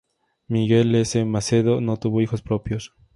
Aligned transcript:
Miguel 0.47 0.95
S. 0.95 1.23
Macedo 1.27 1.79
no 1.79 1.97
tuvo 1.97 2.21
hijos 2.21 2.41
propios. 2.41 2.95